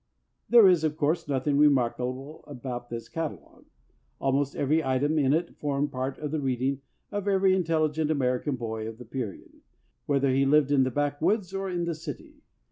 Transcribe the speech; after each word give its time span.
There 0.49 0.67
is, 0.67 0.83
of 0.83 0.97
course, 0.97 1.27
nothing 1.27 1.59
remarkable 1.59 2.43
about 2.47 2.89
this 2.89 3.07
catalogue. 3.07 3.65
Almost 4.19 4.55
every 4.55 4.83
item 4.83 5.19
in 5.19 5.31
it 5.31 5.55
formed 5.59 5.91
part 5.91 6.17
of 6.17 6.31
the 6.31 6.39
read 6.41 6.63
ing 6.63 6.81
of 7.11 7.27
every 7.27 7.53
intelligent 7.55 8.09
American 8.09 8.55
boy 8.55 8.87
of 8.87 8.97
the 8.97 9.05
period, 9.05 9.61
whether 10.07 10.31
he 10.31 10.43
lived 10.43 10.71
in 10.71 10.85
the 10.85 10.89
backwoods 10.89 11.53
or 11.53 11.69
in 11.69 11.85
the 11.85 11.93
city. 11.93 12.41